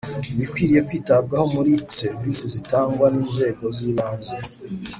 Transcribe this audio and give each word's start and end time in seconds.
Ibikwiye 0.31 0.79
kwitabwaho 0.87 1.45
muri 1.55 1.71
serivisi 1.97 2.43
zitangwa 2.53 3.05
n 3.13 3.15
inzego 3.23 3.63
z 3.75 3.79
ibanze 3.89 4.33